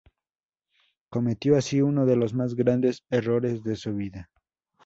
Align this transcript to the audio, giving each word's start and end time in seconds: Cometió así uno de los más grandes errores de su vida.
Cometió 1.11 1.55
así 1.57 1.79
uno 1.83 2.07
de 2.07 2.15
los 2.15 2.33
más 2.33 2.55
grandes 2.55 3.03
errores 3.11 3.63
de 3.63 3.75
su 3.75 3.93
vida. 3.93 4.31